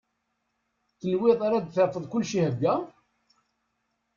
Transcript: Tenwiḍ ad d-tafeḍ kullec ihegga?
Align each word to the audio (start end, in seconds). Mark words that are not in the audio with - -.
Tenwiḍ 0.99 1.41
ad 1.45 1.53
d-tafeḍ 1.65 2.03
kullec 2.07 2.33
ihegga? 2.39 2.75